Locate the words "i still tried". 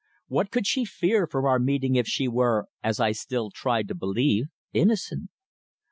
2.99-3.87